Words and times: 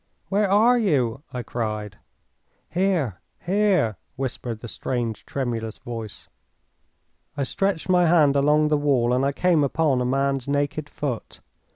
"Where 0.29 0.49
are 0.49 0.79
you?" 0.79 1.21
I 1.31 1.43
cried. 1.43 1.97
"Here! 2.71 3.21
Here!" 3.45 3.97
whispered 4.15 4.61
the 4.61 4.67
strange, 4.67 5.27
tremulous 5.27 5.77
voice. 5.77 6.27
I 7.37 7.43
stretched 7.43 7.87
my 7.87 8.07
hand 8.07 8.35
along 8.35 8.69
the 8.69 8.77
wall 8.77 9.13
and 9.13 9.23
I 9.23 9.31
came 9.31 9.63
upon 9.63 10.01
a 10.01 10.05
man's 10.05 10.47
naked 10.47 10.89
foot. 10.89 11.39